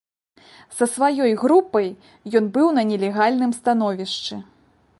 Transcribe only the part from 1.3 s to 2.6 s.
групай ён